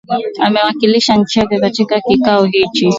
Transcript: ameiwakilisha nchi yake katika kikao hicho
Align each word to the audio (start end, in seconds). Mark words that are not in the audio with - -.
ameiwakilisha 0.39 1.15
nchi 1.15 1.39
yake 1.39 1.59
katika 1.59 1.99
kikao 2.01 2.45
hicho 2.45 2.89